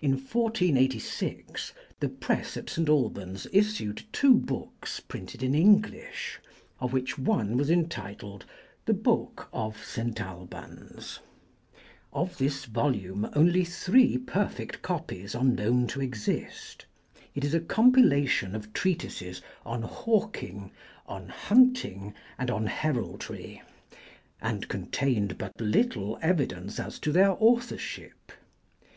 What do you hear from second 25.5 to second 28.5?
little evidence as to their authorship.